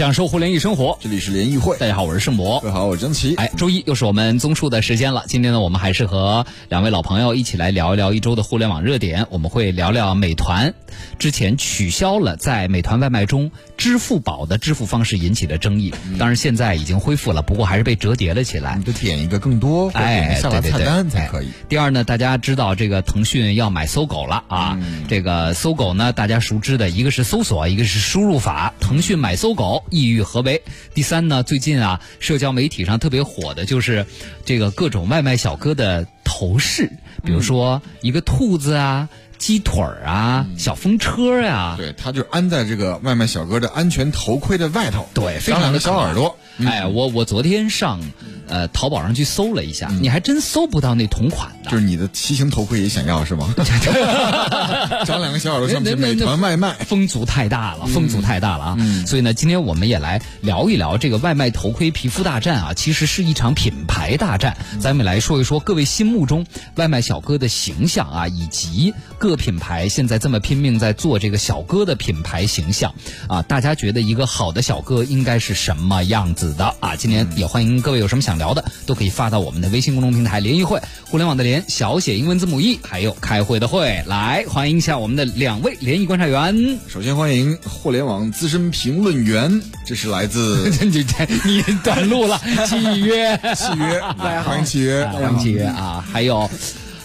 [0.00, 0.96] 享受互联易生活。
[0.98, 2.58] 这里是联谊会，大家好，我是盛博。
[2.60, 3.34] 各位好，我是张琪。
[3.34, 5.24] 哎，周一又是我们综述的时间了。
[5.26, 9.26] 今天呢，我们还是和两位老朋友一起来聊一聊一周的互联网热点。
[9.28, 10.72] 我们会聊聊美团
[11.18, 18.76] 之前取消了在美团外卖中支付宝的支付方式引起的争议，当然现在已经恢复了，不过还是被折叠了起来。
[18.78, 21.48] 你得点一个更多，哎，下拉菜单才可以。
[21.68, 24.78] 第二呢，大家知道这个腾讯要买搜狗了啊。
[25.08, 28.72] 这个搜狗呢，大家熟知的一个是搜索，一个是输入法。
[28.80, 30.62] 腾讯买搜狗，意欲何为？
[30.94, 34.06] 第三呢，最近啊，社交媒体上特别火的就是
[34.44, 36.90] 这个各种外卖小哥的头饰，
[37.24, 39.08] 比如说一个兔子啊。
[39.40, 46.36] 鸡腿儿啊，小风车呀，对，它就安在这个外卖小哥的安全头盔的外头，对，长两个小耳朵。
[46.58, 47.98] 哎，我我昨天上
[48.46, 51.70] 呃淘宝上去搜了一下，你还真搜不到那同款的。
[51.70, 53.54] 就是你的骑行头盔也想要是吗？
[55.06, 56.74] 长两个小耳朵，像不是美团外卖？
[56.74, 58.76] 风阻太大了，风阻太大了啊！
[59.06, 64.54] 所以呢，今天我们也来聊一聊这个外卖头盔皮肤大战啊，其实是一场品牌大战。
[64.80, 66.44] 咱们来说一说各位心目中
[66.74, 69.40] 外卖小哥的形象啊，以及各。
[69.40, 72.94] 品牌现在这么拼命在做这个小哥的品牌形象
[73.26, 76.94] 啊，大家觉得一个好的小哥应该是什么样子的啊？
[76.94, 86.78] 今天也欢迎各位有什么想聊的，都可以发到我们的微信公众平台“联谊会”，互联网的联小写英文字母 E，还有开会的会，来欢迎一下我们的两位联谊观察员。
[86.86, 96.50] 首先欢迎互联网资深评论员，这是来自你你短路了，契约 契约，大家好，欢迎契约，欢迎契约啊，还有。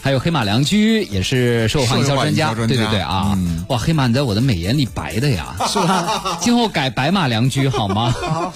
[0.06, 3.36] 还有黑马良驹也是售后营销专家，对对对啊！
[3.70, 6.38] 哇，黑马你在我的美颜里白的呀，是吧？
[6.40, 8.12] 今后改白马良驹好吗？
[8.22, 8.54] 好，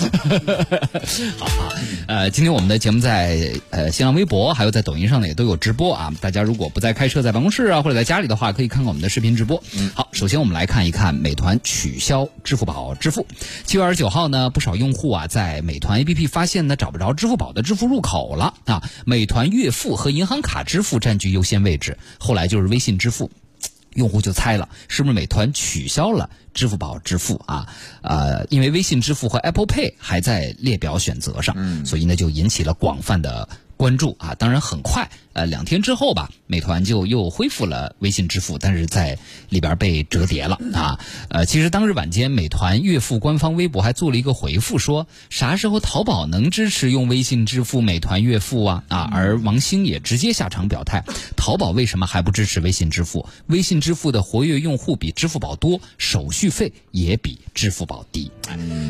[1.39, 1.73] 好啊！
[2.05, 6.13] 呃，今天我们的节目在呃新浪微博还有在抖音上呢也都有直播啊！
[6.21, 9.63] 大家如果不在开车在办公室啊或者在家里的话，可以看看我们的视频直播。
[9.95, 13.25] 好，首先我们来看一看美团取消支付宝支付。
[13.65, 18.83] 七月二十九号呢，不少用户啊在美团 APP 发现呢找不着支付宝的支付入口了啊！
[19.03, 21.38] 美团月付和银行卡支付占据优。
[21.39, 23.31] 优先位置，后来就是微信支付，
[23.95, 27.65] 用户就猜了，是不是美团取消了支付宝支付啊？
[28.01, 31.55] 呃，因为微信支付和 Apple Pay 还在列表选择上，
[31.85, 33.47] 所以呢就引起了广泛的。
[33.79, 39.17] 关注啊，当然很快，呃，两天之后吧，美团就又恢复了微信支付，但是在
[39.47, 40.99] 里边被折叠了啊。
[41.29, 48.83] 呃，其实当日晚间，美团月付官方微博还做了一个回复，说啥时候淘宝能支持用微信支付美团月付啊？
[48.89, 51.01] 啊，而王兴也直接下场表态，
[51.37, 53.25] 淘宝为什么还不支持微信支付？
[53.47, 58.29] 微信支付的活跃用户比支付宝多，手续费也比支付宝低。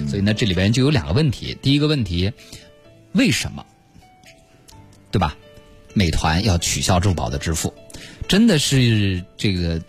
[0.10, 2.34] 所以呢，这里边就有两个问题，第一个问题，
[3.12, 3.64] 为什么？
[5.12, 5.36] 对吧？
[5.94, 7.74] 美团要取消支付宝的支付，
[8.28, 9.82] 真的是这个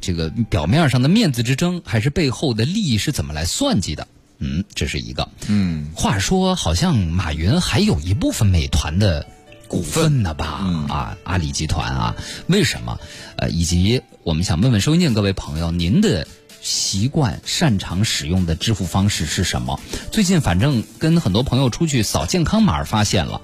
[0.00, 4.08] 这个表面上的面子之争，还是背后的利益是怎么来算计的？
[4.38, 5.28] 嗯，这是一个。
[5.46, 9.24] 嗯，话说好像马云还有一部分美团的
[9.68, 10.46] 股份呢吧？
[10.88, 12.16] 啊，阿里集团啊，
[12.48, 12.98] 为什么？
[13.36, 16.26] 呃，以及我们想问问收音机各位朋友，您的
[16.60, 19.78] 习惯、擅长使用的支付方式是什么？
[20.10, 23.40] 最近反正跟很多朋友出去扫健康码，发现了。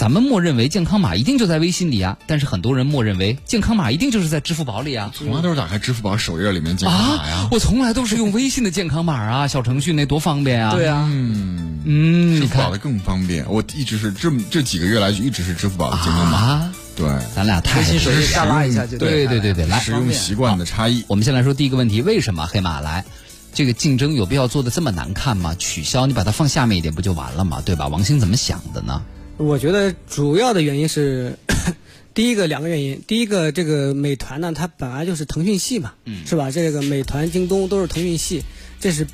[0.00, 5.12] 咱们默认为健康码一定就在微信里啊，但是很多人默认为健康码一定就是在支付宝里啊。
[5.14, 7.46] 从来都是打开支付宝首页里面健康码呀。
[7.50, 10.72] 我从来都是用微信的健康码啊， 小程序那多方便啊。
[10.74, 13.44] 对啊，嗯嗯，支付宝的更方便。
[13.46, 16.72] 我一直是这这几个月来就一直是支付宝的健康码。
[16.96, 17.06] 对，
[17.36, 21.04] 咱俩太微信首页下拉一下就对对对对，来使用习惯的差异。
[21.08, 23.04] 我们先来说第一个问题，为什么黑马来？
[23.52, 25.54] 这个竞争有必要做的这么难看吗？
[25.58, 27.60] 取消你把它放下面一点不就完了吗？
[27.62, 27.86] 对吧？
[27.88, 29.02] 王兴怎么想的呢？
[29.40, 31.34] 我觉得主要的原因是，
[32.12, 33.02] 第一个两个原因。
[33.06, 35.94] 第一个，这个美团呢，它本来就是腾讯系嘛，
[36.26, 36.50] 是吧？
[36.50, 38.42] 这个美团、京东都是腾讯系，
[38.78, 39.06] 这是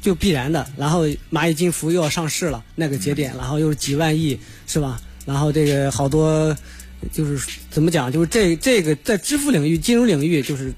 [0.00, 0.66] 就必然的。
[0.78, 4.98] 然后蚂蚁金服又要上市了，那个节点，然后又是几万亿，是吧？
[5.26, 6.56] 然后这个好多
[7.12, 8.10] 就是怎么讲？
[8.10, 10.72] 就是这这个在支付领域、金融领域，就是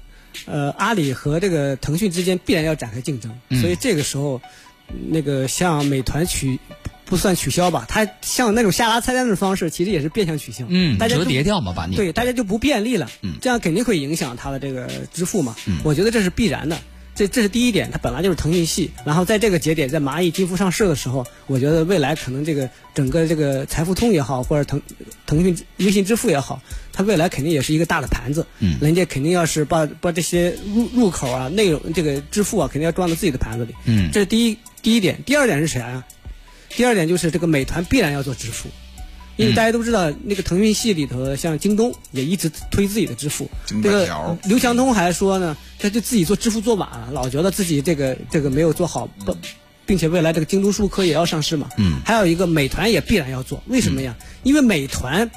[0.47, 3.31] 呃，阿里和这个腾讯之间必然要展开竞争。
[3.61, 4.41] 所以这个时候，
[5.07, 6.59] 那个像美团取。
[7.07, 10.65] 不算取消吧，它像那种下拉菜单的方式，其实也是变相取消。
[10.67, 13.09] 嗯，折叠掉嘛，把你对大家就不便利了。
[13.21, 15.55] 嗯，这样肯定会影响它的这个支付嘛。
[15.65, 16.77] 嗯，我觉得这是必然的。
[17.15, 24.79] 这这是第一点，它本来就是腾讯系，然后在这个节点，在蚂蚁金服上市的时候，我觉得未来可能这个整个这个财付通也好，或者腾
[25.25, 26.61] 腾讯微信支付也好，
[26.93, 28.45] 它未来肯定也是一个大的盘子。
[28.59, 33.73] 嗯，人家肯定要是把把这些入入口啊、内容这个支付啊，肯定要装到自己的盘子里。
[33.85, 35.19] 嗯，这是第一第一点。
[35.25, 36.03] 第二点是啥呀？
[36.75, 38.69] 第二点就是这个美团必然要做支付，
[39.35, 43.49] 因为大家都知道那个腾讯系里头，像京东也一直推自己的支付。
[43.81, 49.35] 这个刘强东还说呢，他就自己做支付做晚了，老觉得自己这个这个没有做好，不
[49.85, 51.69] 并且未来这个京东数科也要上市嘛。
[51.77, 52.01] 嗯。
[52.05, 54.15] 还有一个美团也必然要做，为什么呀？
[54.43, 55.29] 因为美团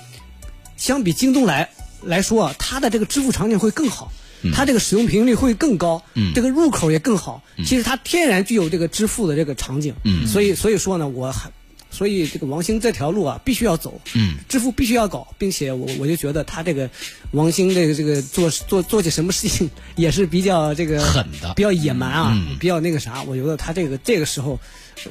[0.77, 1.69] 相比京东来
[2.03, 4.11] 来说啊，它的这个支付场景会更好，
[4.55, 7.43] 它这个使用频率会更高，嗯，这个入口也更好。
[7.59, 9.95] 其实它天然具有这个支付的这个场景。
[10.05, 10.27] 嗯。
[10.27, 11.51] 所以所以说呢，我很。
[11.93, 16.89] 所以这个王兴这条路啊，必须要走，嗯，支付必须要搞，并且我我就觉得他这个
[17.33, 23.25] 王兴这个这个做做做起什么事情也是比较这个狠的，比较野蛮啊，比较那个啥。
[23.25, 24.57] 我觉得他这个这个时候，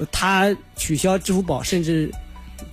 [0.09, 2.09] 他取消支付宝，甚至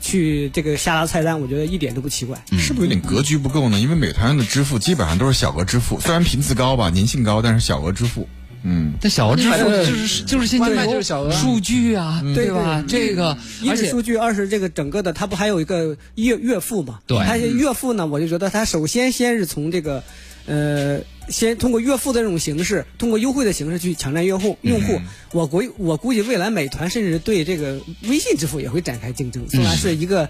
[0.01, 2.41] 去这个下拉菜单，我觉得一点都不奇怪。
[2.59, 3.79] 是不是有点格局不够呢？
[3.79, 8.29] 因为美团的支付基本上都是小额支付，虽然频次高吧，粘性高，但是小额支付。
[8.69, 12.83] 嗯，但小额支付就是就是现在就是小额数据啊，对吧？
[12.89, 16.99] 这个一是数据，二是这个整个的，它不还有一个月月付嘛？
[17.07, 20.03] 对，它月付呢，我就觉得它首先先是从这个，
[20.47, 25.01] 呃，先通过月付的这种形式，通过优惠的形式去抢占用户用户。
[25.33, 30.29] 我估我估计未来美团甚至对这个微信支付也会展开竞争，虽然是一个。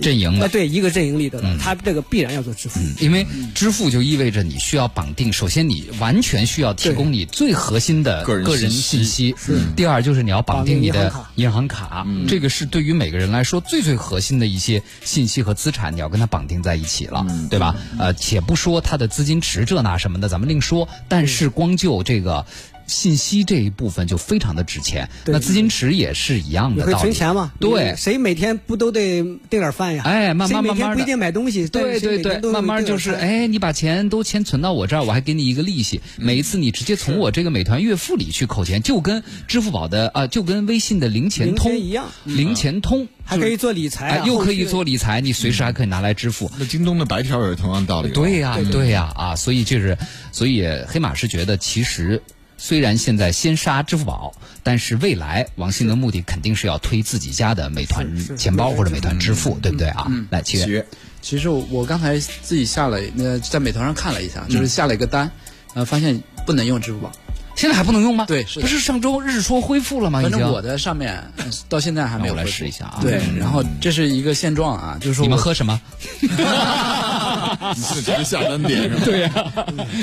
[0.00, 0.48] 阵营的。
[0.48, 9.34] 对一个阵营里的，他这个必然要做支付，因为支付就意味着你需要绑定，首先你完全需要提供你最核心的个人信息，
[9.76, 17.74] 第二就是你要绑定你的银行卡，这个是对于每个人来说最最核心的一些信息和资产，你要跟它绑定在一起了，对吧？
[17.98, 22.44] 呃，且不说它的资金池这那什么的，咱们另说，但是光就这个。
[22.86, 26.94] 信息这一部分就非常的值钱，那资金池也是一样的道理。
[26.94, 27.52] 会存钱嘛？
[27.58, 30.02] 对，谁每天不都得订点饭呀？
[30.04, 31.68] 哎，慢慢慢慢不一定买东西。
[31.68, 36.00] 对对对，慢慢就是哎，你把钱都先存到我这儿，我还给你一个利息。
[36.16, 46.50] 每一次你直接从我这个美团月付里去扣钱，就跟支付宝的啊，就跟微信的零钱通一样，零钱通还可以做理财，又可以做理财，你随时还可以拿来支付。
[46.58, 48.10] 那京东的白条也是同样道理。
[48.10, 49.98] 对呀，对呀啊，所以就是，
[50.30, 52.22] 所以黑马是觉得其实。
[52.58, 58.06] 虽然现在先杀支付宝，但是未来王兴的目的肯定是要推自己家的美团
[58.36, 60.10] 钱包或者美团支付，对不对啊？
[60.30, 60.86] 来，七月。
[61.20, 65.30] 其实我刚才自己下了，那在美团上看了一下，就是下了一个单，
[65.74, 67.12] 呃，发现不能用支付宝。
[67.56, 68.26] 现在还不能用吗？
[68.28, 70.20] 对，不是上周日说恢复了吗？
[70.22, 71.32] 反正我的上面
[71.68, 72.34] 到现在还没有。
[72.34, 72.98] 来试一下啊。
[73.00, 75.80] 对，然后这是一个现状啊，就是说你们喝什么？
[76.20, 79.00] 你是直接下单点是吗？
[79.04, 79.30] 对呀。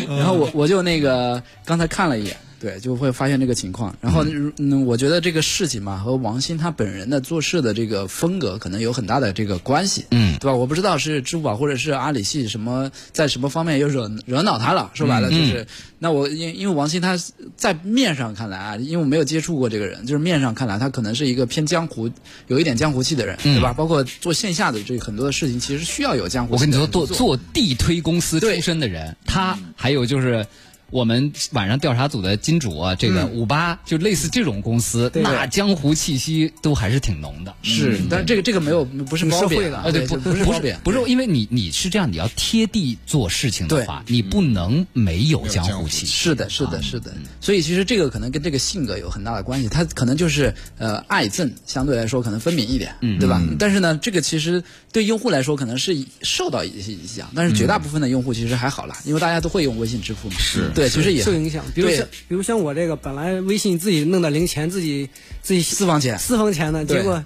[0.07, 2.35] 然后我我就那个刚才看了一眼。
[2.63, 3.93] 对，就会发现这个情况。
[3.99, 4.23] 然后，
[4.57, 10.55] 嗯，我觉得这个事情嘛，和王鑫他本人的做事的这个风格可能有很大的这个关系，嗯，对吧？
[10.55, 14.89] 我不知道是支付宝或者是阿里系什么在什么方面又惹惹恼他了。
[14.93, 15.67] 说白了就是，
[15.99, 17.19] 那我因因为王鑫他
[17.57, 22.09] 在面上看来啊，因为我没有接触过这个人，就是面上看来他可能是一个偏江湖，
[22.47, 23.73] 有一点江湖气的人，对吧？
[23.73, 26.53] 包括做线下的这很多的事情，其实需要有江湖。
[26.53, 30.47] 我跟你说，做做地推公司出身的人，他还有就是。
[30.93, 37.51] 我们晚上调查组的金主啊，这个五八就类似这种公司，那江湖气息都还是挺浓的。
[37.63, 46.13] 是，但是这个这个没有不是褒贬的，对，不不是褒贬，不是因为你你是这样，你要贴地做事情的话，你不能没有江湖气息。
[46.13, 47.11] 是的，是的，是的。
[47.41, 53.41] 所以其实这个可能跟这个性格有很大的关系，他可能就是呃爱憎相对来说可能分明一点，对吧？
[53.57, 60.35] 但是呢，这个其实对用户来说可能是受到一些影响，但是绝大部分的用户其实还好啦，因为大家都会用微信支付嘛。
[60.37, 60.82] 是对。
[60.89, 65.09] 其实也受影响，比如像比如像我这个，本来微信自己弄的零钱，自己
[65.41, 67.23] 自己私房钱，私房钱呢，结果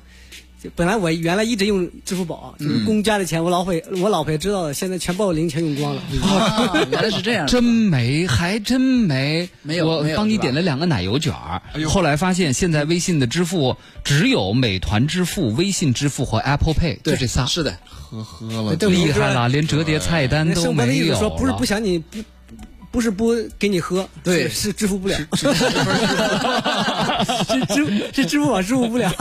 [0.75, 6.01] 本来我原来一直用支付宝，就是公家的钱，我老婆我老婆也知道了，现在全把我零钱用光了。
[6.91, 17.45] 原来是这样， 真没，还真没，没有，我帮你点了两个奶油卷儿，后来发现现在微信的支付只有美团支付、微信支付和 Apple Pay，就这仨。
[17.45, 17.77] 是的，
[18.09, 22.17] 呵呵了，厉害了，连折叠菜单都没有说不是不想你不。
[22.89, 25.53] 不是不给你喝，对，是支付不了，是
[27.65, 29.11] 支 是支付宝支付不了。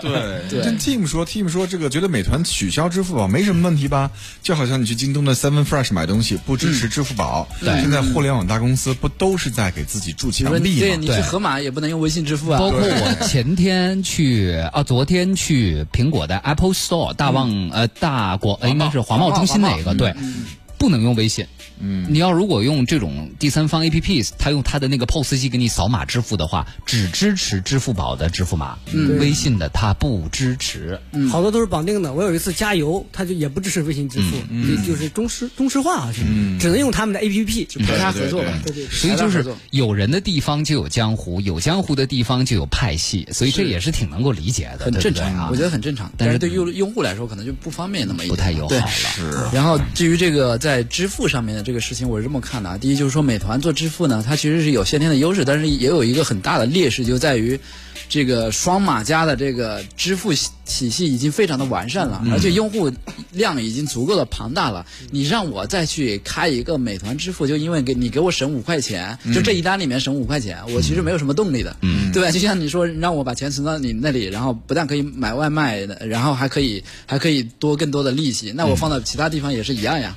[0.00, 4.10] 对，跟 Team 说，Team 说这个觉得美团取消支付宝没什么问题吧？
[4.42, 10.80] 就好像你去京东的 Seven Fresh 买东西不支持支付宝，现在互联网大公司不都是在给自己筑墙壁吗？
[10.80, 12.58] 对，你去盒马也不能用微信支付啊。
[12.58, 20.14] 包括我前天去啊，昨天去苹果的 Apple Store 大旺呃大国应该是华贸中心那个，对，
[20.84, 21.46] 不能用微信。
[21.80, 28.76] 嗯，你要如果用这种第三方 A P P，他用他的那个 POS 机给你扫码支付的话，只支持支付宝的支付码，
[29.18, 31.00] 微信的他不支持。
[31.30, 32.12] 好多都是绑定的。
[32.12, 34.36] 我有一次加油，他就也不支持微信支付，
[34.86, 36.22] 就是中石中石化好像，
[36.60, 38.44] 只能用他们的 A P P，和他合作。
[38.66, 38.86] 对对。
[38.88, 45.48] 所以就是有人的地方就有江湖，有江湖的地方就有派系，所以这也是挺能够理解的，很正常啊。
[45.50, 48.86] 我觉得很正常，但是对用用户来说可能就不方便那么一不太友好了。
[48.86, 49.32] 是。
[49.52, 50.73] 然后至于这个在。
[50.74, 52.76] 在支付上面的这个事情，我是这么看的啊。
[52.76, 57.60] 第一就是说，美团做支付呢，它其实是有先天的优势，但是也有一个很大的劣势，就在于
[58.08, 60.32] 这个双马加的这个支付
[60.66, 62.90] 体系已经非常的完善了，而且用户
[63.30, 64.84] 量已经足够的庞大了。
[65.12, 71.76] 你让我再去开一个美团支付，就因为给你给我省五块钱，就这一单里面省五块钱，我其实没有什么动力的，
[72.12, 72.32] 对吧？
[72.32, 80.16] 就像你说让我把钱存到你那里，然后不但可以买外卖，然后还可以还可以多更多的利息，那我放到其他地方也是一样呀，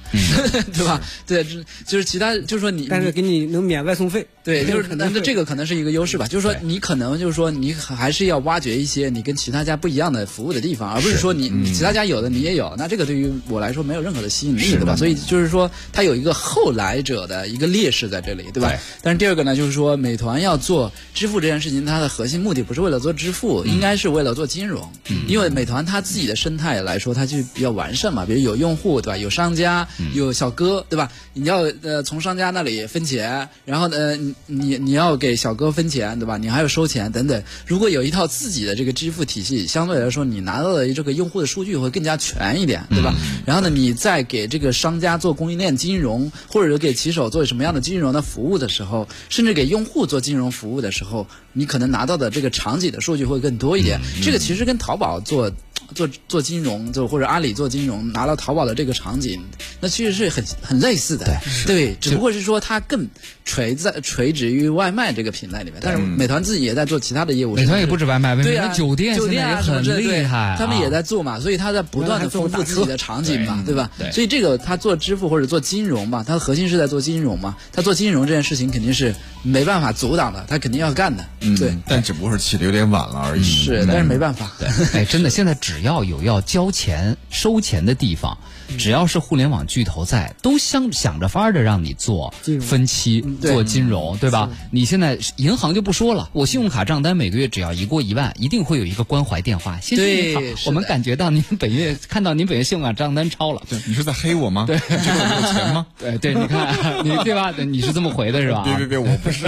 [0.74, 1.02] 对吧？
[1.26, 6.28] 对，就就是其他就是说你，但是给你能免外送费，对， 就是那这个可能是一个优势吧。
[6.28, 10.26] 就是说你可能就是说你还是要挖掘一些你跟其他家不一样的。
[10.38, 14.96] 服务的地方，而不是说你其他家有的你也有，那这个对于我来说没有任何的吸引力，对吧？
[14.96, 18.72] 所以就是说它有一个后来者的一个劣势在这里，对吧？
[19.02, 24.88] 但是第二个呢，就是说美团要做支付这件事情，它的核心目的不是为了做支付，应该是为了做金融。
[25.28, 29.18] 因为美团它自己的生态来说，它就比较完善嘛，比如有用户，对吧？
[29.18, 31.12] 有商家，有小哥，对吧？
[31.34, 36.38] 你要呃从商家那里分钱，然后呢你你你要给小哥分钱，对吧？
[36.38, 37.44] 你还要收钱等等。
[37.66, 40.28] 如果有一套自己的这个支付体系，相对来说。
[40.28, 43.14] 你拿到的这个用户的数据会更加全一点，对吧？
[43.46, 54.02] 然后呢，你再给这个商家做供应链金融，或者给骑手做什么样的金融的服务的时候，甚至给用户做金融服务的时候，你可能拿到的这个场景的数据会更多一点。
[54.22, 55.52] 这个其实跟淘宝做。
[55.96, 59.42] 做做金融，就或者阿里做金融，拿到淘宝的这个场景，
[59.80, 63.08] 那其实是很很类似的，对，只不过是说它更
[63.46, 65.76] 垂在垂直于外卖这个品类里面。
[65.82, 73.90] 但是美团自己也在做其他的业务，美团也不止外卖，对啊，酒店酒店也很厉害，他们也在做嘛，所以他在不断的丰富自己的场景嘛，对吧？
[74.12, 81.26] 所以这个他做支付或者做金融嘛，他的核心是在做金融嘛，他做金融这件事情肯定是没办法阻挡的，他肯定要干的，
[81.58, 81.76] 对。
[81.88, 83.44] 但只不过是起的有点晚了而已。
[83.44, 84.52] 是，但是没办法。
[84.60, 88.38] 对， 哎，真的，现在只要有要交钱、收钱的地方。
[88.78, 94.50] 只要是互联网巨头在，都想想着法儿的让你做分期、做金融，对吧？
[94.72, 99.80] 你现在银行就不说了，我信用卡账单每个月只要一过一万，一定会有一个关怀电话。
[99.82, 103.62] 谢谢银行，我们感觉到您本月 看到您本月信用卡账单超了。
[103.70, 104.66] 对，你是在黑我吗？
[104.68, 105.88] 对，这个没有钱吗？
[105.98, 107.52] 对对，你看你对吧？
[107.58, 108.64] 你是这么回的是吧？
[108.66, 109.46] 别别别，我不是。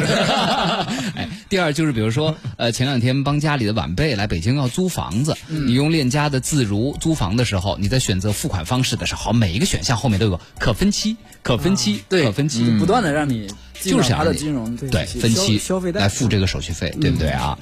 [1.15, 9.05] 哎，第二就是比如说，呃，前两天帮家里的晚辈来北京要租房子，你用链家的自如租房的时候，你在选择付款方式的。
[9.15, 13.47] 好，每一个选项后面都有可分期、可分期、可分期，不断的让你
[13.81, 17.57] 就是他的金融对分期消费来付这个手续费，对不对啊？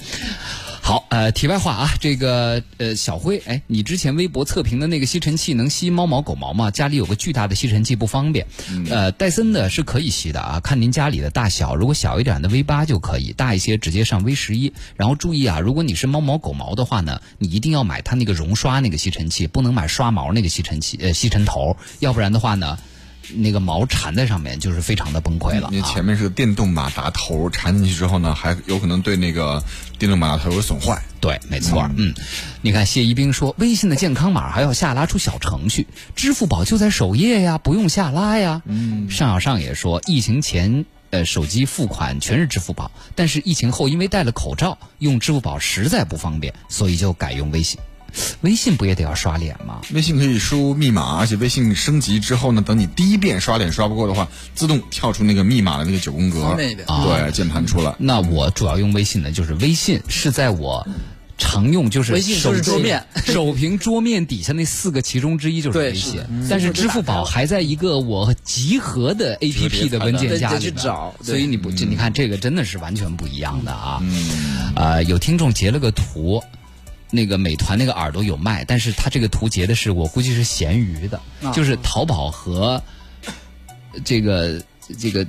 [0.88, 6.72] 好，呃，题外话啊，这个呃，小辉，哎，你之前微博测评的那个吸尘器能吸猫毛狗毛吗？
[6.72, 8.48] 家里有个巨大的吸尘器不方便，
[8.90, 14.72] 呃，戴森的是可以吸的啊，看您家里的大小，如果小一点的 V 八就可以，大一些直接上 V 十一。
[14.96, 22.78] 然后注意啊，如果你是猫毛狗毛的话呢，你一定要买它那个绒刷那个吸尘器，不能买刷毛那个吸尘器，呃，吸尘头，要不然的话呢。
[23.36, 25.70] 那个毛缠在上面，就是非常的崩溃了。
[25.72, 29.64] 因为前面是个电动马达头，缠进去之后呢，还有可能对那个
[30.00, 31.02] 电动马达头有损坏。
[31.20, 31.90] 对，没错。
[31.96, 32.14] 嗯，
[32.62, 38.62] 你看谢一兵说，微信的健康码还要下拉出小程序，支付宝就在首页呀，不用下拉呀。
[38.66, 47.80] 嗯，尚小尚也说，疫情前呃手机付款全是支付宝，但是疫情后因为戴了口罩，用支付宝实在不方便，所以就改用微信。
[48.42, 49.82] 微信不也得要刷脸吗？
[49.94, 57.96] 微信可以输密码，而且微信升级之后呢，等你第一遍刷脸刷不过的话，自动跳出那个密码的那个九宫格，对，键盘出来。
[58.00, 60.88] 那我主要用微信的，就是微信是在我
[61.38, 66.20] 常用，就是微信是桌面， 手屏桌面底下那四个其中之一就是微信。
[66.50, 74.02] 但是支付宝还在一个我集合的 A P P 的文件夹里找，所以你不，你看这个真的是完全不一样的啊。
[74.76, 76.44] 啊，有听众截了个图。
[77.10, 81.22] 那个美团那个耳朵有卖，但是它这个图截的是我估计是闲鱼的，
[81.54, 82.84] 就是淘宝和
[84.04, 84.62] 这个
[85.00, 85.26] 这个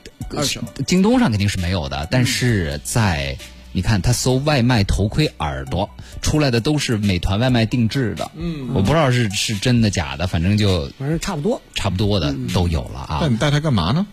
[0.86, 3.38] 京东上肯定是没有的，但是在
[3.72, 5.88] 你看他搜外卖头盔耳朵
[6.20, 13.18] 出来的都是美团外卖定制的，嗯，我不知道是是真的假的，反正就反正差不多，差不多的都有了啊。
[13.20, 14.06] 那你带它干嘛呢？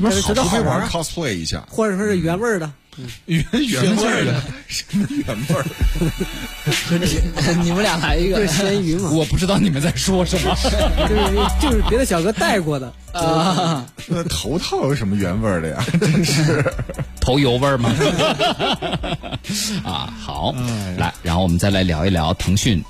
[0.00, 2.70] 不是好玩 cosplay 一下，或者说是原味的。
[3.24, 5.64] 原原味儿的，什么原味儿？
[7.62, 9.10] 你们俩来一个咸鱼嘛？
[9.12, 10.54] 我不知道你们在说什么，
[11.08, 13.84] 就是就是别的小哥带过的啊。
[14.06, 15.84] 那头套有什么原味儿的呀？
[16.00, 16.64] 真是
[17.20, 17.90] 头油味儿吗？
[19.84, 20.54] 啊，好，
[20.98, 22.82] 来，然后我们再来聊一聊腾讯。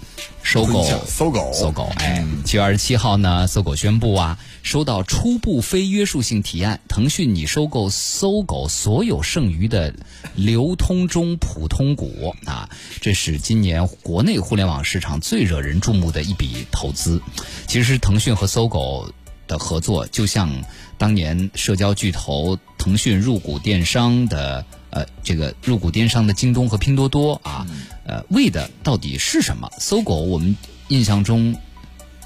[0.43, 9.95] 搜狗，搜狗，搜狗，哎，七月二十七号呢，搜狗宣布啊，收到初步非约束性提案，腾讯拟收购搜狗所有剩余的
[10.35, 12.69] 流通中普通股啊，
[13.01, 17.21] 这是今年国内互联网市场最惹人注目的一笔投资。
[17.67, 19.11] 其实腾讯和搜狗。
[19.49, 20.49] 的合作，就像
[20.97, 27.67] 当年社交巨头腾讯入股电商的呃这个入股电商的京东和拼多多啊，
[28.05, 29.71] 呃为的到底是什么？
[29.79, 30.57] 搜狗我们
[30.89, 31.55] 印象中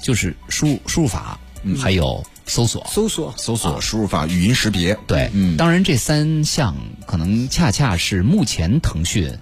[0.01, 1.39] 就是输输入法，
[1.79, 4.97] 还有搜索、搜索、搜索、输入法、语音识别。
[5.07, 9.37] 对，嗯当然这三项可能恰恰是目前腾讯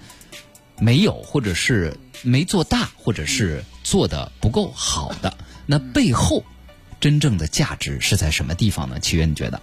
[0.78, 5.38] 没有，或者是没做大，或者是做的不够好的。
[5.66, 6.44] 那背后
[7.00, 9.00] 真正的价值是在什么地方呢？
[9.00, 9.62] 七月，你觉得？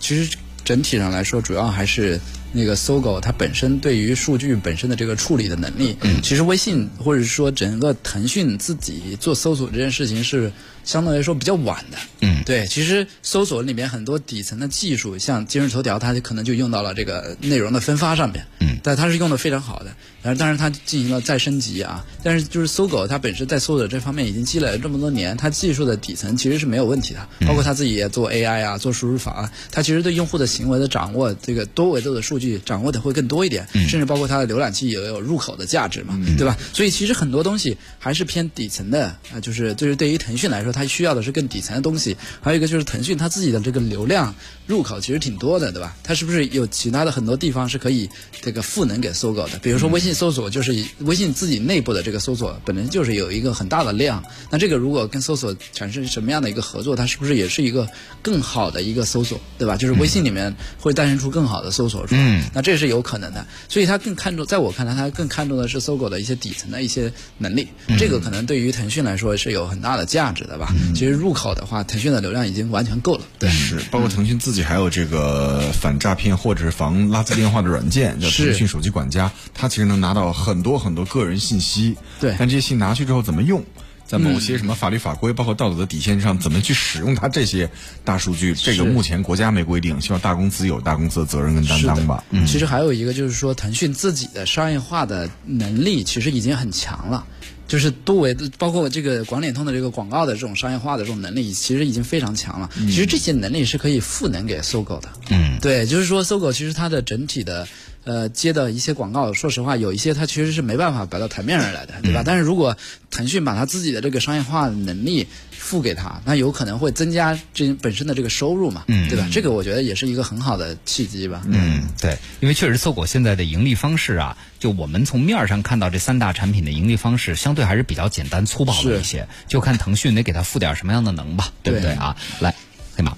[0.00, 2.20] 其实整体上来说，主要还是
[2.52, 5.96] 那个搜狗它本身对于数据本身的这个处理的能力。
[6.02, 10.52] 嗯，其实微信或者说整个腾讯自己做搜索这件事情是。
[10.88, 36.56] 相对来说比较晚的，嗯，对，其实搜索里面很多底层的技术，像今日头条，它可能就用到了这个内容的分发上面，嗯，但它是用的非常好的，然后但是它进行了再升级啊，但是就是搜狗它本身在搜索这方面已经积累了这么多年，它技术的底层其实是没有问题的，包括它自己也做 AI 啊，做输入法，它其实对用户的行为的掌握，这个多维度的数据掌握的会更多一点，甚至包括它的浏览器也有入口的价值嘛，对吧？
[36.72, 40.72] 所以其实很多东西还是偏底层的啊，就是就是对于腾讯来说。
[40.78, 44.34] 它需要的是更底层的东西，还有一个就是腾讯它自己的这个流量
[44.68, 45.96] 入口其实挺多的，对吧？
[46.04, 48.08] 它是不是有其他的很多地方是可以
[48.42, 49.58] 这个赋能给搜狗的？
[49.60, 57.88] 比如说微信搜索，就是微信自己内部的这个搜索本身就是有一个很大的量，那这个如果跟搜索产生什么样的一个合作，它是不是也是一个
[58.20, 59.74] 更好的一个搜索，对吧？
[59.74, 63.46] 就是微信里面会诞生出更好的搜索，嗯，那这是有可能的。
[63.70, 70.68] 所以它更看重，在我看来，它更看重的是搜狗的一些底层的一些能力，这个可能对于腾讯来说是有很大的价值的吧。
[70.94, 73.22] 其实入口的话，腾讯的流量已经完全够了。
[73.38, 81.96] 对，是包括腾讯自己还有这个反诈骗或者是防垃圾电话的软件，叫腾讯手机管家，它其实能拿到很多很多个人信息。
[82.20, 83.64] 对，但这些信拿去之后怎么用，
[84.08, 87.70] 在某些什么法律法规，包括道德的底线上，怎么去使用它这些
[88.04, 92.24] 大数据，这个目前国家没规定，希望大公司有大公司的责任跟担当吧。
[92.30, 97.26] 嗯，其实还有一个就是说，腾讯自己的商业化的能力其实已经很强了。
[97.66, 102.70] 就是多维的，包括这个广联通的这个广告的这种商业化的这种能力，其实已经非常强了。
[102.74, 105.10] 其实这些能力是可以赋能给搜狗的。
[105.28, 107.68] 嗯，对，就是说搜狗其实它的整体的。
[108.08, 112.22] 呃，接的一些广告，说实话，有一些它其实是没办法摆到台面上来的，对吧？
[112.24, 112.74] 但是如果
[113.10, 119.28] 腾讯把它自己的这个商业化能力付给他，那有可能会增加这本身的这个收入嘛，对吧？
[119.30, 121.42] 这个我觉得也是一个很好的契机吧。
[121.44, 132.16] 嗯，对，因为确实搜狗现在的盈利方式啊，就我们从面上看到这三大产品的盈利方式，相对还是比较简单粗暴的一些，就看腾讯得给他付点什么样的能吧，对不对啊？
[132.40, 132.54] 来，
[132.96, 133.14] 黑马。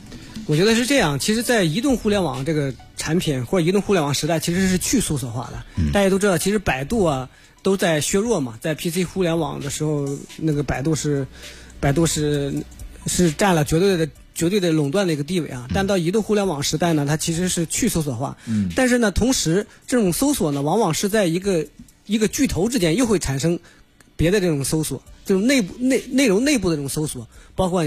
[0.50, 5.62] 我觉得是这样，其实，在移动互联网这个产品或者移动互联网时代，其实是去搜索化的。
[5.92, 7.30] 大家都知道，其实百度啊
[7.62, 10.08] 都在削弱嘛，在 PC 互联网的时候，
[10.38, 11.24] 那个百度是，
[11.78, 12.52] 百度是
[13.06, 15.68] 是占了绝对的绝对的垄断的一个地位啊。
[15.72, 18.36] 但到移动互联网时代呢，它其实是去搜索化。
[18.46, 18.70] 嗯。
[18.74, 21.64] 但是呢，同时这种搜索呢，往往是在一个
[22.06, 23.60] 一个巨头之间又会产生
[24.16, 27.84] 别的这种搜索，就是内部内内容内部的这种搜索，包括。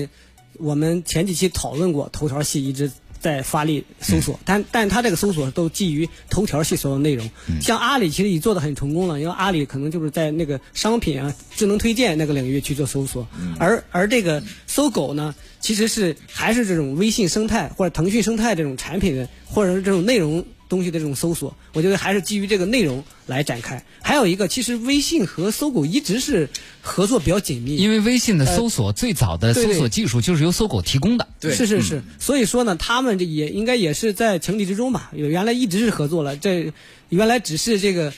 [0.58, 7.30] 我们前几期讨论过，头条系一直在发力搜索，但但它这个搜索都基于头条系所有内容。
[7.62, 13.28] 像阿里其实已做的很成功了，因为阿里可能就是在那个商品啊、智能推荐那个领域去做搜索，
[13.60, 20.46] 而而这个搜狗呢，其实是还是这种微信生态或者腾讯生态这种产品的，或者是这种内容。
[20.74, 23.86] 东西的这种搜索，我觉得还是基于这个内容来展开。
[24.02, 26.50] 还有一个，其实微信和搜狗一直是
[26.82, 27.76] 合作比较紧密。
[27.76, 31.28] 因为微信的搜索最早的搜索技术就是由搜狗提供的。
[31.40, 32.02] 对，是是是。
[32.18, 35.12] 所以说呢，他们这也应该也是在情理之中吧。
[35.14, 36.74] 原来一直是合作了，这
[37.10, 38.12] 原来只是这个，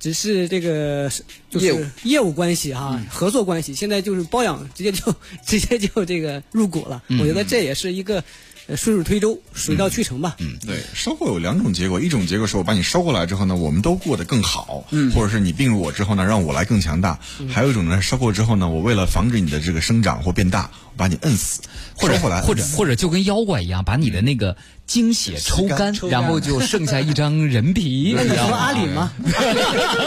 [0.00, 1.08] 只是这个
[1.48, 3.72] 就是业务关系哈，合作关系。
[3.72, 5.14] 现在就是包养，直接就
[5.46, 7.00] 直接就这个入股了。
[7.20, 8.24] 我觉得这也是一个。
[8.76, 10.36] 顺水推舟，水到渠成吧。
[10.38, 17.18] 嗯，对，收购有两种结果，一种结果是我把你收过来之后呢，我们都过得更好，嗯，或者是你并入我之后呢，让我来更强大。
[17.48, 21.62] 还有一种呢，收购之后呢，我为了防止你的这个生长或变大，我把你摁死，
[21.94, 24.56] 或者或者或者就跟妖怪一样，把你的那个。
[24.90, 28.12] 精血抽干，然后就剩下一张人皮。
[28.18, 29.12] 那你说阿里吗？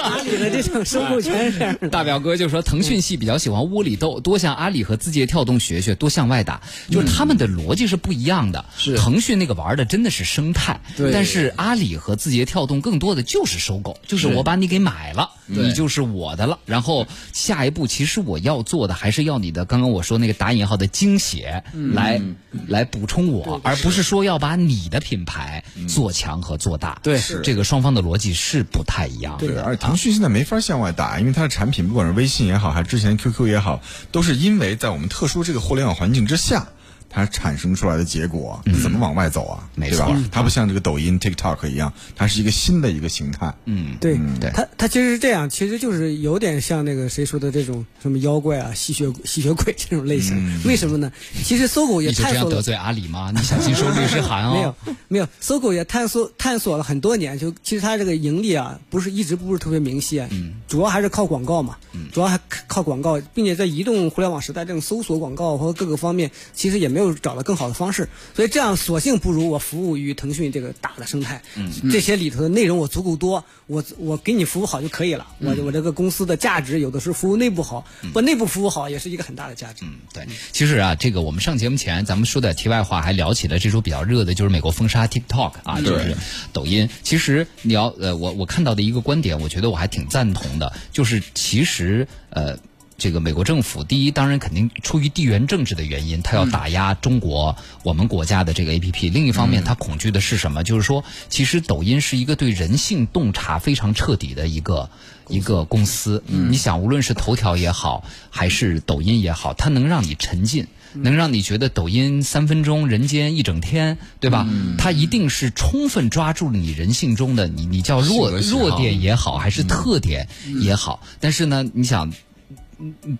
[0.04, 1.88] 阿里的这种收购权是。
[1.88, 6.60] 大表哥就说，腾讯系比较喜欢窝里斗，多向阿里和字节跳动学学，多向外打。
[6.90, 8.66] 就是他们的逻辑是不一样的。
[8.78, 11.14] 是腾讯那个玩的真的是生态，对。
[11.14, 16.60] 但是阿里和字节跳动更多的就是收购，就是我把你给买了，你就是我的了。
[16.66, 22.22] 然后下一步，其实我要做的还是要你的刚刚我说那个打引号的精血来
[22.68, 24.73] 来补充我，而不是说要把你。
[24.74, 29.38] 你的品牌做强和做大，对，这个双方的逻辑是不太一样。
[29.38, 33.82] 对，而腾讯现在没法向外打，因为它的产品不管是微信也好，还是之前 QQ 也好，
[34.12, 36.68] 都是因为在我们特殊这个互联网环境之下。
[37.14, 39.70] 它产生出来的结果怎么往外走啊？
[39.76, 43.54] 没错，它不像这个抖音、TikTok 一样，它是一个新的一个形态。
[43.66, 50.62] 嗯，对，对，它它其实是这样，其实就是有点像那个谁说的这种什么妖怪啊、吸血吸血鬼这种类型。
[50.66, 51.12] 为什么呢？
[51.44, 53.32] 其实搜狗也探索得罪阿里吗？
[53.36, 54.54] 你小心收律师函哦。
[54.58, 54.76] 没有
[55.08, 60.28] 没有，搜狗也探索探索了很多年，就其实它这个盈利啊，不是一直不是特别明晰啊，
[60.68, 61.78] 主要还是靠广告嘛，
[62.12, 79.84] 主要还靠广告，并且在移动互联网时代，这种搜索广告和各个方面，其实也没有找到更好的方式，所以这样索性不如我服务于腾讯这个大的生态，嗯这些里头的内容我足够多，我我给你服务好就可以了，我我这个公司的价值有的是服务内部好，不内部服务好也是一个很大的价值。
[79.84, 86.16] 嗯，对，其实啊，这个我们上节目前咱们说的题外话，还聊起了这周比较热的，就是美国封杀 TikTok 啊，就是
[86.54, 86.88] 抖音。
[87.02, 92.58] 其实你要呃，我我看到的一个观点，我觉得我还挺赞同的，就是其实呃。
[93.04, 99.10] 这个美国政府，第一，当然肯定出于地缘政治的原因，他要打压中国我们国家的这个 A P P。
[99.10, 100.64] 另一方面，他恐惧的是什么？
[100.64, 104.90] 就是说，其实抖音是一个对人性洞察非常彻底的一个
[105.28, 106.24] 一个公司。
[106.28, 114.48] 你想，无论是头条也好，还是抖音也好，它能让你沉浸，能让你觉得抖音三分钟，人间一整天，对吧？
[114.78, 120.30] 它一定是充分抓住了你人性中的你，你叫弱弱点也好，还是特点
[120.62, 121.06] 也好。
[121.20, 122.10] 但是呢，你想。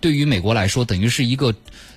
[0.00, 1.54] 对于美国来说，等于是一个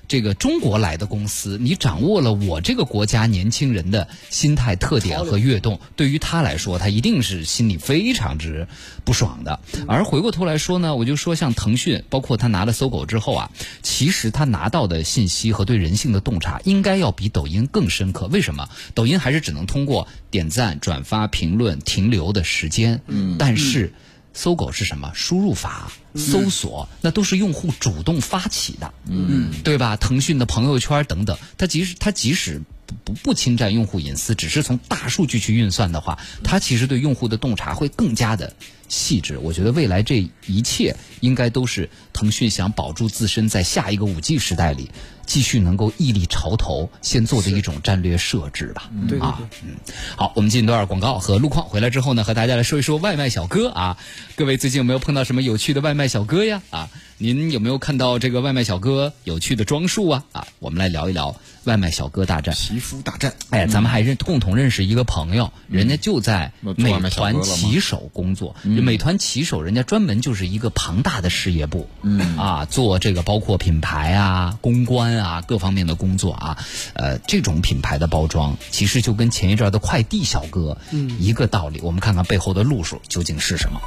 [0.08, 8.68] 这个中国来的公司，你掌握了我这个国家年轻人的心态特点和跃动，对于他来说，他一定是心里非常之
[9.04, 9.60] 不爽的。
[9.88, 13.52] 而回过头来说呢，我就说像腾讯，包括他拿了搜狗之后啊，
[13.82, 18.28] 其实他拿到的信息和对人性的洞察，应该要比抖音更深刻。
[18.28, 18.70] 为什么？
[18.94, 23.94] 抖音还是只能通过点赞、转发、评论停留的时间，嗯，但是。
[24.38, 25.12] 搜狗是什么？
[25.16, 29.98] 输入法、搜索，那都是用户主动发起的，嗯，对吧？
[29.98, 38.54] 腾讯的朋友圈等等，它即使它即使不不不侵占用户隐私，只是从大数据去运算的话，它其实对用户的洞察会更加的
[38.88, 39.40] 细致。
[39.40, 44.92] 我觉得未来这一切应该都是腾讯想保住自身在下一个五 G 时代里。
[45.28, 48.90] 继续能够屹立潮头，先做的一种战略设置吧。
[49.08, 49.76] 对啊，嗯，
[50.16, 53.98] 好，我们进一段广告和路况，回来之后呢，和大家来说一说外卖小哥啊。
[54.36, 56.64] 各位最近有没有碰到什么有趣的外卖小哥呀？
[56.72, 60.24] 啊，您有没有看到这个外卖小哥有趣的装束啊？
[60.34, 63.34] 啊，我们来聊一聊外卖小哥大战、皮肤大战。
[63.50, 68.56] 哎，咱们还认共同认识一个朋友，人家就在美团骑手工作。
[68.62, 75.18] 美团骑手人家专门就是一个庞大的事业部，嗯啊，做这个包括品牌啊、公关。
[75.18, 76.58] 啊，各方面的工作啊，
[76.94, 81.80] 呃，这种品牌的包装，其实就跟前一阵的快递小哥，嗯，一个道理。
[81.82, 83.82] 我们看看背后的路数究竟是什么。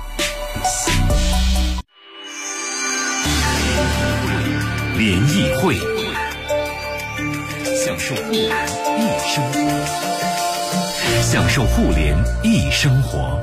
[5.01, 5.75] 联谊会，
[7.75, 8.45] 享受互联
[8.99, 9.63] 易生活，
[11.23, 13.41] 享受互联易生活。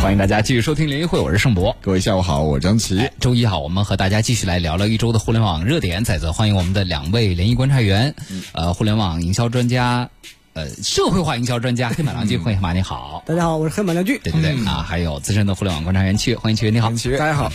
[0.00, 1.76] 欢迎大家继续收听联谊会，我是盛博。
[1.82, 3.10] 各位下午好，我张琪。
[3.20, 6.02] 周一好，我们和大家继续来聊聊一周的互联网热点。
[6.02, 8.14] 再次欢迎我们的两位联谊观察员，
[8.52, 10.08] 呃，互联网营销专家。
[10.56, 17.52] 呃，社会化营销专家黑马良驹，欢迎马你好，大家好，我是黑马良驹，对对对啊，还有资深的互联网观察员七月，欢迎七月，你好，七月，大家好，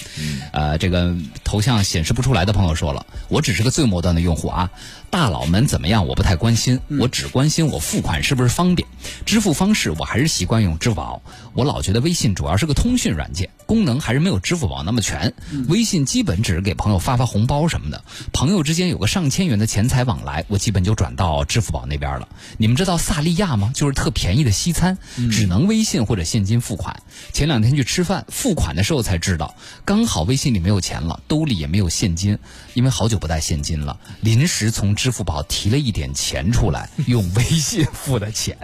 [0.54, 4.70] 呃，这个头像显示不出来的朋友说了，我只是个最末端的用户啊，
[5.12, 8.88] 大佬们怎么样我不太关心，我只关心我付款是不是方便，
[9.26, 11.22] 支付方式我还是习惯用支付宝，
[11.54, 15.34] 我老觉得微信主要是个通讯软件，功能还是没有支付宝那么全，
[15.68, 22.98] 微信基本只是给朋友发发红包什么的，朋友之间有个上千元的钱财往来，我基本就转到支付宝那边了，你们知道？
[22.98, 23.72] 萨利亚吗？
[23.74, 24.98] 就是特便宜的西餐，
[25.30, 27.04] 只能微信或者现金付款。
[27.34, 32.38] 前两天去吃饭，付款的时候才知道，刚好微信里没有钱了，兜里也没有现金，
[32.74, 38.56] 因为好久不带现金了，临时从支付宝提了一点钱出来，用微信付的钱。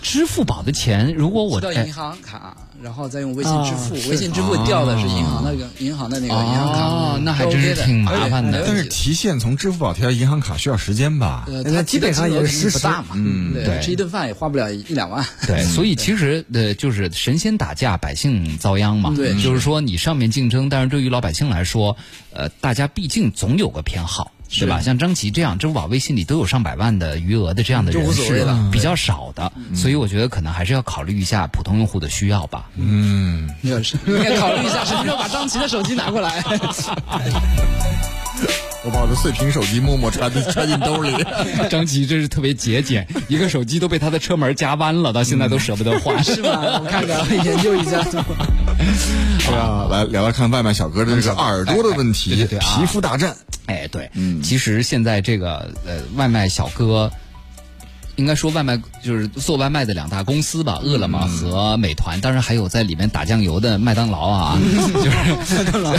[0.00, 2.56] 支付宝的钱，如果我到银行卡。
[2.82, 8.64] 然后再用微信支付，微信支付调的是银行那个银行的那个银行卡，那还真是挺麻烦的。
[8.66, 11.48] 但是提现从支付宝提到银行卡需要时间吧？
[11.64, 13.08] 它基本上也是不大嘛。
[13.14, 15.26] 嗯，对，吃一顿饭也花不了一两万。
[15.46, 19.12] 对，所以其实呃，就是神仙打架，百姓遭殃嘛。
[19.16, 21.96] 对，就是说你上面竞争，但是对于老百姓来说，
[22.30, 24.30] 呃，大家毕竟总有个偏好。
[24.48, 24.80] 是吧？
[24.80, 32.68] 像张琪这样，支付宝、微信里都有上百万的余额的这样的人是比较少的，所以我觉得可能还是要考虑一下普通用户的需要吧。
[32.76, 33.76] 嗯，应该
[34.38, 36.42] 考虑一下什么时候把张琪的手机拿过来。
[38.86, 41.12] 我把我的碎屏手机默默揣进 揣进兜里。
[41.68, 46.80] 张琪真是特别节俭， 一个手机都被他的车门夹弯了，到现在都舍不得换，是吧？
[46.80, 48.00] 我看看，研究一下。
[48.04, 53.36] 是吧，来聊聊看外卖小哥的这个耳朵的问题，对对对啊皮肤大战。
[53.66, 57.10] 哎，对，嗯，其实现在这个呃，外卖小哥。
[58.16, 64.58] 应该说，外卖就是做外卖的两大公司吧，饿了么和美团，当然还有在里面打酱油的麦当劳啊，
[64.94, 65.94] 就是麦当劳。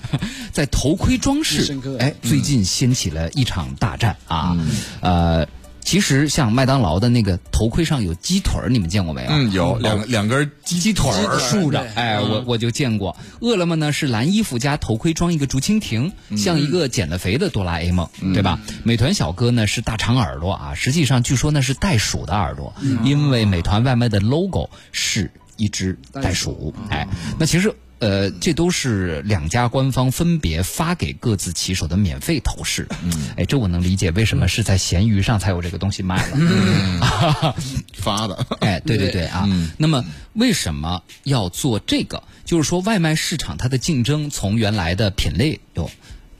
[0.52, 4.56] 在头盔装饰，哎，最近掀起了一场大战啊，
[5.00, 5.46] 呃。
[5.88, 9.30] 其实像麦当劳的那个头盔上有鸡腿儿，你们见过没有？
[9.30, 11.80] 嗯，有两两根鸡鸡腿儿竖着。
[11.94, 13.16] 哎，我我就见过。
[13.40, 18.60] 饿了么呢是蓝衣服加头盔装一个竹蜻蜓，像一个减了肥的哆啦 A 梦，对吧？
[18.84, 26.74] 美团小哥呢是大长耳朵啊，实际上据说那是袋鼠的耳朵，因为美团外卖的 logo 是一只袋鼠。
[26.90, 27.74] 哎，那其实。
[28.00, 32.86] 呃，这都是两家官方分别发给各自骑手的免费头饰。
[33.02, 36.36] 嗯，哎，这我能理解为什么是在闲鱼上才有这个东西卖了。
[36.40, 37.00] 嗯，
[37.94, 38.46] 发的。
[38.60, 39.48] 哎，对对对啊。
[39.76, 42.22] 那么为什么要做这个？
[42.44, 45.90] 就是说外卖市场它的竞争从原来的品类有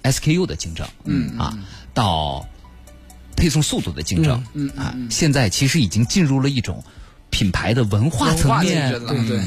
[0.04, 1.58] SKU 的竞争，嗯啊，
[1.92, 2.48] 到
[3.36, 6.84] 配送速度的竞争，嗯啊，现在其实已经进入了一种
[7.30, 8.92] 品牌的文化层面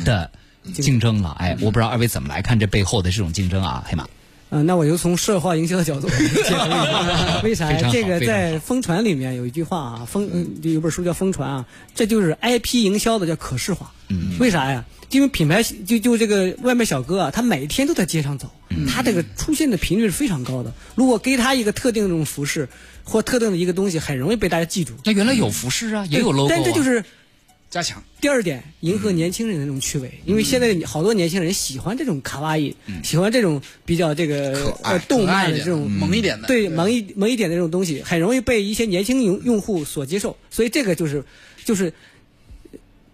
[0.04, 0.30] 的。
[0.74, 4.08] 竞争了，哎，我不知道二位怎么来看这背后的这种竞争啊，黑马。
[4.54, 7.72] 嗯，那我就从社会化营销的角度解读一下， 为啥？
[7.90, 10.30] 这个在疯传里面有一句话啊，疯
[10.62, 13.92] 有本书叫《疯传》啊，这就是 IP 营销的叫可视化。
[14.10, 14.84] 嗯，为啥呀？
[15.10, 18.52] 因为品牌就就这个外卖小哥啊，他每天都在街上走，
[18.90, 20.74] 他这个出现的频率是非常高的。
[20.96, 22.68] 如果给他一个特定的这种服饰
[23.06, 24.94] 或特定的一个东西，很容易被大家记住。
[25.06, 27.02] 那原来有服饰啊，也有 logo，但这就是。
[27.72, 28.04] 加强。
[28.20, 41.24] 第二点，迎合年轻人的那种趣味，因为现在好多年轻人喜欢这种卡哇伊，喜欢这种比较这个呃动漫的这种萌一点的，对萌一萌一点的这种东西，很容易被一些年轻用用户所接受，所以这个就是
[41.64, 41.92] 就是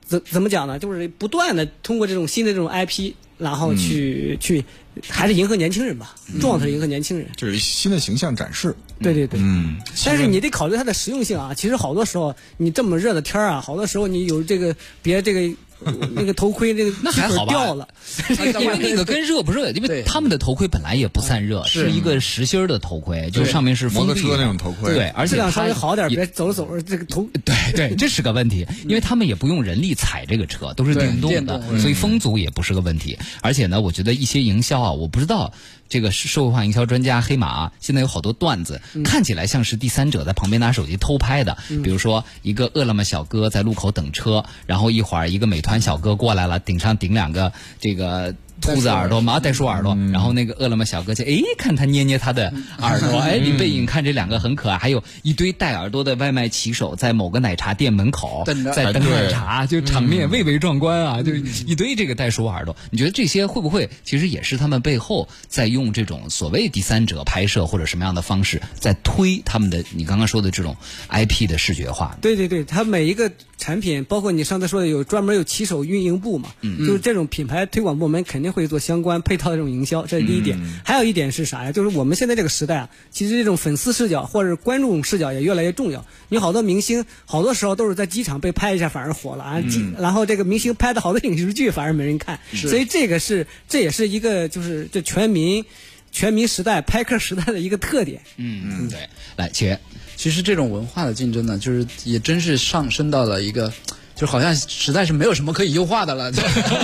[0.04, 0.80] 怎怎么讲呢？
[0.80, 3.14] 就是不断的通过这种新的这种 IP。
[3.38, 4.64] 然后去去，
[5.08, 8.76] 还是迎合年轻人吧，重要的是迎合年轻人，就是新的形象展示。
[9.00, 9.78] 对对对，嗯。
[10.06, 11.54] 但是你得考虑它的实用性啊。
[11.54, 15.56] 其实好多时候，你这么热的天儿啊，好多时候你有这个别这个。
[16.16, 17.54] 那个头盔那个那还好吧？
[17.54, 17.88] 掉了，
[18.60, 24.94] 因为那个跟热不热，因为他们的头盔本来也不散热，是一个实心的头盔，就上面是摩托车那种头盔。
[24.94, 27.28] 对，而且质量稍微好点，别走着走着这个头。
[27.46, 33.18] 对对， 这是个问题，因为他们也不用人力踩这个车，都是电动的，所以风阻也不是个问题。
[33.42, 35.54] 而且呢，我觉得一些营销啊，我不知道。
[35.90, 41.58] 这个社会化营销专家黑马现在有好多段子，看起来像是第三者在旁边拿手机偷拍的。
[41.82, 48.34] 比如说，一个饿了么小哥在路口等车，然后一会儿一个美团小哥过来了，顶上顶两个这个。
[48.60, 61.22] 兔子耳朵嘛，袋鼠耳朵，然后那个饿了么小哥就哎，看他捏捏他的耳朵， 哎，你背影看这两个很可爱，还有一堆戴耳朵的外卖骑手在某个奶茶店门口在等奶茶，就场面蔚为壮观啊！
[61.22, 70.76] 就一堆这个袋鼠耳朵，你觉得这些会不会其实也是他们背后在用这种所谓第三者拍摄或者什么样的方式在推他们的你刚刚说的这种
[71.10, 72.18] IP 的视觉化？
[72.22, 78.47] 对对对，他每一个产品，包括你上次说的有专门有骑手运营部嘛，就是这种品牌推广部门肯定。
[78.52, 80.60] 会做相关配套的这种营销，这是第一点。
[80.84, 81.72] 还有一点是啥呀？
[81.72, 86.06] 就是我们现在这个时代啊，其实这种粉丝视角或者观众视角也越来越重要。
[86.30, 89.64] 你好多明星，好多时候都是在机场被拍一下反而火了啊。
[89.98, 95.66] 然后这个明星拍的好多影视剧反而没人看，所以这个是这也是一个就是这全民
[96.12, 98.22] 全民时代拍客时代的一个特点。
[98.38, 99.10] 嗯嗯，对。
[99.36, 99.80] 来，且
[100.16, 103.72] 其实这种文化的竞争呢，就是也真是上升到了一个。
[104.18, 106.32] 就好像实在是没有什么可以优化的了，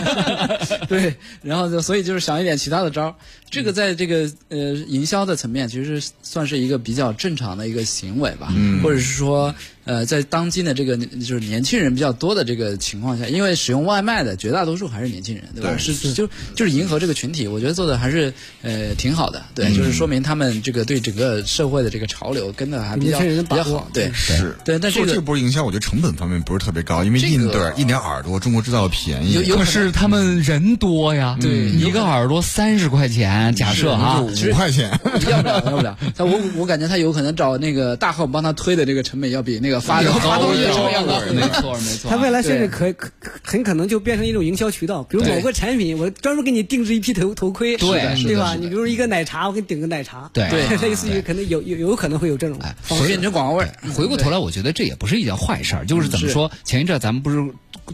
[0.87, 3.15] 对，然后就所以就是想一点其他的招儿。
[3.49, 9.53] 这个在这个呃营销的层面，其实算是一个比较正常的一个行为吧，或者是说
[9.85, 15.75] 呃在当今的这个就是年轻人比较多的这个情况下，因为使用外卖的绝大多数还是年轻人，对吧？
[15.77, 24.79] 是就就是迎合这个群体，我觉得做的还是呃挺好的，对，就是说明他们这个对整个社会的这个潮流跟的还比较比较好，对，是，对。
[24.79, 33.53] 但做这波营销，我觉得成本方面不是特别高，因为印对印点耳朵，中国制造便宜，可是他们人多呀，对，一个耳朵三十块钱。
[33.53, 34.89] 假设啊，五块钱
[35.29, 35.97] 要不了，要不了。
[36.15, 41.19] 他我我感觉他有可能找那个大号帮他推的这个成本要比那个发发东西成本要高。
[41.33, 42.09] 没错没错。
[42.09, 43.09] 他未来甚至可可
[43.43, 48.55] 很可能就变成一种营销渠道，比如某个产品，我专门给你定制一批头头盔，对对吧？
[48.59, 50.49] 你比如一个奶茶，我给你顶个奶茶，对，
[50.81, 52.59] 类似于可能有有有可能会有这种
[53.05, 53.65] 变成广告位。
[53.93, 56.51] 回过头来，我觉得这也不是一件坏事儿，就是怎么说？
[56.63, 57.43] 前一阵咱们不是。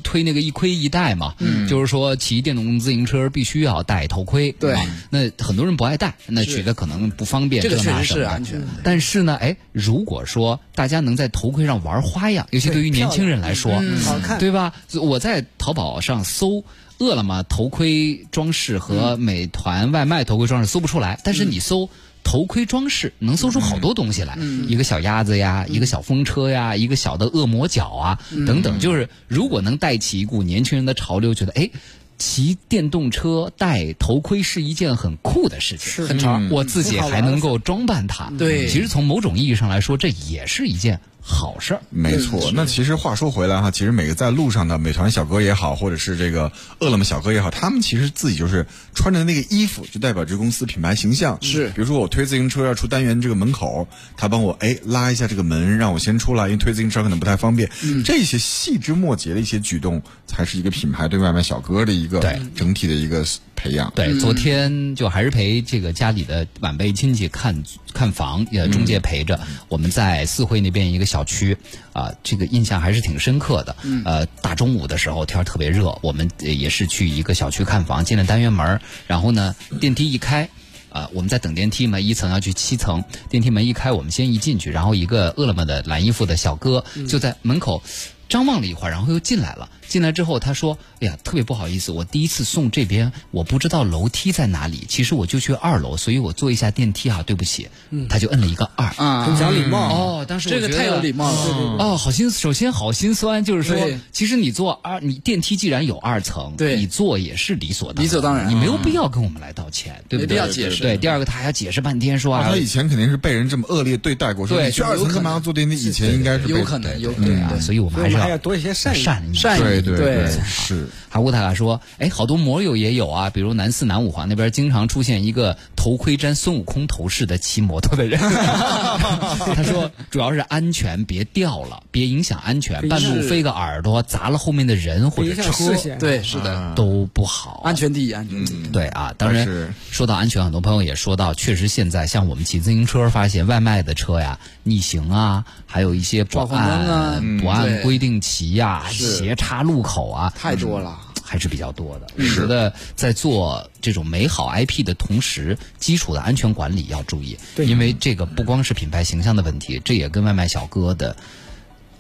[0.04, 1.34] 推那个一盔一戴嘛，
[1.68, 4.52] 就是说骑电动自行车必须要戴头盔。
[4.52, 4.76] 对，
[5.10, 7.64] 那很多人不爱戴，那觉得可能不方便。
[7.64, 8.62] 这个确实是安全。
[8.84, 11.69] 但是呢，哎，如果说大家能在头盔上。
[11.70, 14.74] 上玩花样，尤其对于年轻人来说，好看，对吧？
[15.02, 16.64] 我在淘宝上搜
[16.98, 21.90] 饿了么头盔装饰和美团外卖头盔装饰搜不出来，但是你搜。
[22.22, 28.78] 头盔装饰能搜出好多东西来，一个小鸭子呀，一个小风车呀，一个小的恶魔角啊，等等。
[28.78, 31.72] 就是如果能带起一股年轻人的潮流，觉得哎，
[32.20, 36.40] 骑电动车戴头盔是一件很酷的事情，很潮。
[36.52, 38.32] 我自己还能够装扮它。
[38.38, 41.00] 对，其实从某种意义上来说，这也是一件。
[41.22, 42.52] 好事儿，没错。
[42.54, 51.38] 那其实话说回来哈，其实每个在路上的美团小哥也好，或者是这个饿了么小哥也好，他们其实自己就是穿着那个衣服，就代表这公司品牌形象。
[51.42, 57.70] 是，比如说我推自行车要出单元这个门口，他帮我哎拉一下这个门，让我先出来，因为推自行车可能不太方便。
[57.84, 62.22] 嗯，这些细枝末节的一些举动，才是一个品牌对外卖小哥的一个
[62.56, 63.26] 整体的一个。
[63.62, 67.62] 培养对，昨天就还是陪这个家里的晚辈亲戚看
[67.94, 69.38] 看房，也，中介陪着。
[69.68, 71.58] 我们在四惠那边一个小区，
[71.92, 73.76] 啊，这个印象还是挺深刻的。
[74.06, 80.48] 呃，大中午的时候天特别热，我们也是去一个小区看房，进了单元门，然后呢，电梯一开，
[80.90, 87.82] 啊，我们在等电梯嘛，一层要去七层，电梯门一开，我们先一进去，然后一个饿了么的蓝衣服的小哥就在门口
[88.30, 89.70] 张望了一会儿，然后又进来了。
[89.90, 94.86] 进来之后，他说：“哎呀，特别不好意思，我第一次送这边，我不知道楼梯在哪里。
[94.88, 97.68] 其实我就去二楼，所以我坐一下电梯啊，对不起。”
[98.08, 98.88] 他就摁了一个二，
[99.26, 100.26] 很讲礼貌哦。
[100.28, 103.76] 当时这个太有礼貌了哦，好心，首先好心酸，就是说，
[104.12, 110.28] 其实你坐二，你电梯既然有二层，对，你坐也是理所理所当然，你没有必要跟我们来道歉，对不对？
[110.28, 110.84] 没必要解释。
[110.84, 115.76] 对，第二个他还要解释半天，说啊，他以前肯定是被人这么恶劣对待过，说你去二层干嘛要坐电梯？
[115.80, 120.30] 以前应该是有可能，有可能啊，所以我们还是要多一些善善善意，对对对。
[120.44, 128.20] 是，哈乌塔卡说，哎，好多摩友也有啊，比如南四南五环那边经常出现一个头盔粘孙悟空头饰的骑摩托的人。
[128.20, 137.62] 他说，主要是安全，别掉了，别影响安全，半路飞个耳朵砸了后面的人或者车，对，是的，都不好。
[137.64, 138.68] 安全第一，安全第一。
[138.68, 150.34] 对啊，当然说到安全，很多朋友也说到，确实现在像我们骑自行车，发现外卖的车呀逆行啊，还有一些不按不按规定骑呀，斜插路口啊。
[150.36, 152.08] 太多了，还是比较多的。
[152.18, 161.16] 我觉得在做这种美好 IP 的同时，基础的安全管理要注意，因为这个不光是品牌形象的问题，这也跟外卖小哥的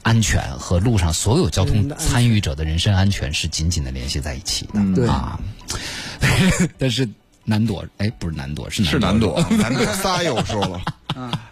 [0.01, 4.95] 安全和路上所有交通参与者的人身安全是紧紧的联系在一起的。
[4.95, 5.07] 对。
[5.07, 5.39] 啊，
[6.79, 7.07] 但是
[7.45, 10.81] 难躲，哎，不是难躲，是是难躲，难躲仨又说了。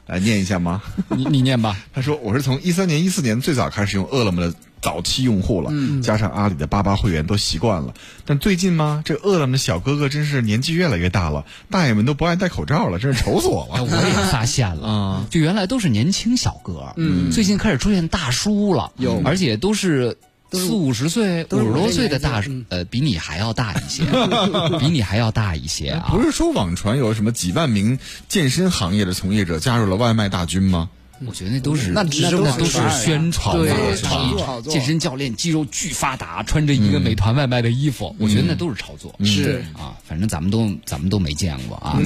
[0.06, 0.82] 来念一下吗？
[1.10, 1.76] 你你念吧。
[1.94, 7.94] 他说：“我是从一三年、一四年最早开始用饿了么的早期用户了，加上阿里的八八会员都习惯了。
[8.26, 9.02] 但最近吗？
[9.04, 13.84] 这饿了么的小哥哥真是年纪越来越大了，大爷们都不爱戴口罩了，真是愁死我了。
[13.84, 20.18] 我也发现了 啊，就原来都是年轻小哥，嗯，最近开始出现大叔了，有，而且都是。”
[20.52, 24.04] 四五十岁、五十多岁的大呃，比你还要大一些，
[24.80, 26.08] 比你还要大一些啊！
[26.12, 30.90] 不是说网传有什么几万名健身行业的从业者加入了外卖大军吗？
[31.26, 33.58] 我觉得那都是那那都是宣传
[33.98, 39.16] 炒作，健身教练肌肉巨发达，穿着一个美团外卖的衣服，我觉得那都是炒作。
[39.26, 42.00] 是啊，反正咱们都咱们都没见过啊。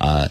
[0.00, 0.30] 呃，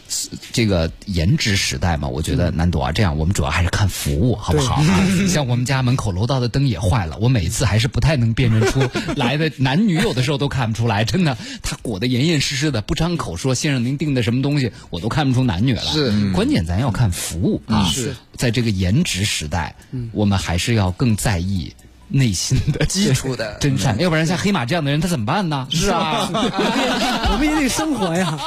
[0.51, 4.81] 这个颜值时代嘛，我觉得难躲啊，这样我们主要还是看服务，好不好？
[5.29, 8.81] 像我们家门口楼道的灯也坏了，我每次还是不太能辨认出
[9.15, 15.83] 来的男女，有的时候都看不出来，真的，他裹得严严实实的，不张口说先生您订的什么东西，我都看不出男女来。
[15.83, 17.85] 是，关键咱要看服务啊。
[17.85, 19.75] 是，在这个颜值时代，
[20.13, 21.73] 我们还是要更在意。
[22.09, 25.67] 内心的 基础的真善，要不然像黑马这样的人他怎么办呢？
[25.71, 26.29] 是啊，
[27.31, 28.37] 我们也得生活呀，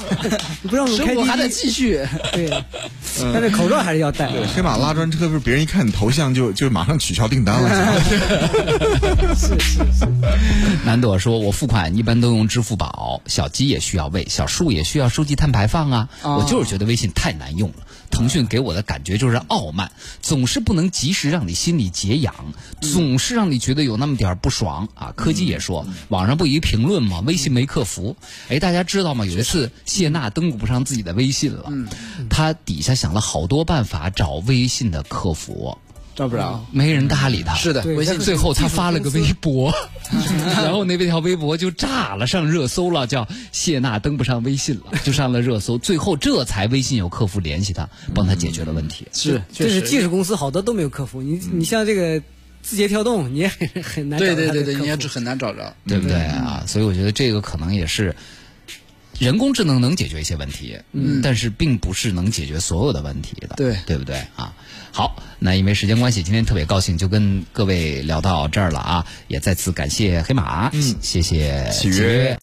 [0.68, 2.06] 不让生活还得继续。
[2.32, 2.50] 对，
[3.32, 4.30] 但是口罩还是要戴。
[4.54, 8.00] 黑马拉专车，不是别人一看你头像就就马上取消订单了。
[9.34, 10.06] 是是是。
[10.84, 16.08] 南朵说：“我付款一般都用支付宝，小鸡也需要喂，小树也需要收集碳排放啊。
[16.22, 17.76] 我就是觉得微信太难用了。”
[18.10, 19.92] 腾讯给我的感觉就是傲慢，
[20.22, 22.34] 总是不能及时让你心里解痒，
[22.98, 25.12] 总是让你觉得有那么点不爽啊！
[25.14, 27.22] 柯基也说，网上不一评论吗？
[27.24, 28.16] 微信没客服。
[28.48, 29.24] 哎，大家知道吗？
[29.24, 31.70] 有一次谢娜登录不上自己的微信了，
[32.28, 35.78] 他底下想了好多办法找微信的客服。
[36.16, 37.54] 找不着，没人搭理他。
[37.54, 39.72] 是的，微信最后他发了个微博，
[40.56, 45.78] 然后那条微博就炸了，上热搜了，叫谢娜登不上微信了， 就上了热搜。
[45.78, 49.06] 最后这才微信有客服联系他，帮他解决了问题。
[49.12, 51.22] 是，就是技术公司好多都没有客服。
[51.22, 52.20] 你你像这个
[52.68, 54.18] 字节跳动，你也很很难。
[54.18, 56.62] 对对对对，你也很难找着，对不对啊？
[56.66, 58.14] 所以我觉得这个可能也是。
[59.18, 64.54] 人工智能能解决一些问题，嗯，但是并不是能解决所有的问题的，对对不对啊？
[64.92, 72.36] 好，那因为时间关系，今天特别高兴就跟各位聊到这儿了啊，也再次感谢黑马，嗯，谢谢契约。